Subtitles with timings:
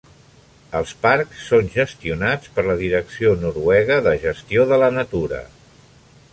[0.77, 5.47] Els parcs són gestionats per la Direcció noruega de gestió de la natura.